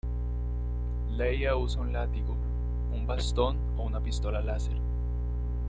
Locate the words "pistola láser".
4.01-4.79